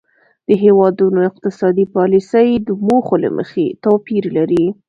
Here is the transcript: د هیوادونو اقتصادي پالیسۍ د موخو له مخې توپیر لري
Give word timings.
د 0.47 0.49
هیوادونو 0.63 1.19
اقتصادي 1.29 1.85
پالیسۍ 1.95 2.49
د 2.67 2.69
موخو 2.87 3.15
له 3.23 3.29
مخې 3.37 3.65
توپیر 3.83 4.23
لري 4.37 4.65